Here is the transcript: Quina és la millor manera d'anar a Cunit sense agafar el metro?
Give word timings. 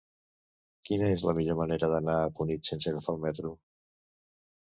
Quina 0.89 1.09
és 1.15 1.25
la 1.29 1.33
millor 1.39 1.57
manera 1.59 1.89
d'anar 1.91 2.15
a 2.21 2.33
Cunit 2.39 2.71
sense 2.71 2.93
agafar 2.93 3.15
el 3.17 3.23
metro? 3.27 3.55